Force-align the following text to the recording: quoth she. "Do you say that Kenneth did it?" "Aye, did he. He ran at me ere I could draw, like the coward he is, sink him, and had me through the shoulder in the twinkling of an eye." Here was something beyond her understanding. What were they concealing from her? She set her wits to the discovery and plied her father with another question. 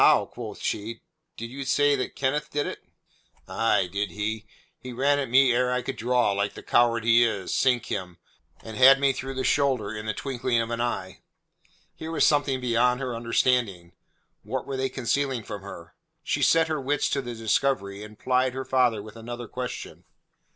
quoth 0.31 0.59
she. 0.59 0.99
"Do 1.37 1.45
you 1.45 1.63
say 1.63 1.95
that 1.95 2.15
Kenneth 2.15 2.49
did 2.49 2.65
it?" 2.65 2.83
"Aye, 3.47 3.85
did 3.85 4.09
he. 4.09 4.47
He 4.79 4.93
ran 4.93 5.19
at 5.19 5.29
me 5.29 5.51
ere 5.53 5.71
I 5.71 5.83
could 5.83 5.95
draw, 5.95 6.31
like 6.31 6.55
the 6.55 6.63
coward 6.63 7.03
he 7.03 7.23
is, 7.23 7.53
sink 7.53 7.85
him, 7.85 8.17
and 8.63 8.75
had 8.75 8.99
me 8.99 9.13
through 9.13 9.35
the 9.35 9.43
shoulder 9.43 9.93
in 9.95 10.07
the 10.07 10.15
twinkling 10.15 10.59
of 10.59 10.71
an 10.71 10.81
eye." 10.81 11.21
Here 11.93 12.09
was 12.09 12.25
something 12.25 12.59
beyond 12.59 12.99
her 12.99 13.15
understanding. 13.15 13.91
What 14.41 14.65
were 14.65 14.75
they 14.75 14.89
concealing 14.89 15.43
from 15.43 15.61
her? 15.61 15.93
She 16.23 16.41
set 16.41 16.67
her 16.67 16.81
wits 16.81 17.07
to 17.11 17.21
the 17.21 17.35
discovery 17.35 18.03
and 18.03 18.17
plied 18.17 18.55
her 18.55 18.65
father 18.65 19.03
with 19.03 19.15
another 19.15 19.47
question. 19.47 20.05